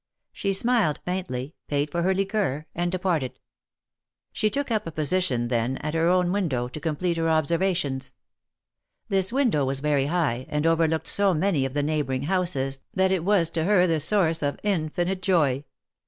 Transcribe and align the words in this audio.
She 0.33 0.51
si;. 0.53 0.67
y, 0.67 1.45
paid 1.69 1.91
for 1.91 2.01
her 2.01 2.15
liqueur, 2.15 2.65
and 2.73 2.91
departed. 2.91 3.37
She 4.33 4.49
took 4.49 4.71
up 4.71 4.87
a 4.87 4.91
positi 4.91 5.51
r, 5.51 5.77
at 5.81 5.93
her 5.93 6.07
own 6.07 6.31
window, 6.31 6.67
to 6.67 6.79
complete 6.79 7.17
her 7.17 7.29
observations. 7.29 8.15
This 9.09 9.31
window 9.31 9.63
was 9.63 9.79
very 9.79 10.07
high, 10.07 10.47
and 10.49 10.65
overlooked 10.65 11.07
so 11.07 11.35
many 11.35 11.65
of 11.67 11.75
the 11.75 11.83
neighboring 11.83 12.23
houses 12.23 12.81
that 12.95 13.11
it 13.11 13.23
was 13.23 13.51
to 13.51 13.65
her 13.65 13.85
the 13.85 13.99
source 13.99 14.41
of 14.41 14.59
infinite 14.63 15.21
joy. 15.21 15.65